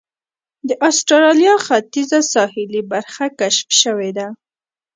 [0.67, 4.27] د اسټرالیا ختیځه ساحلي برخه کشف شوې وه.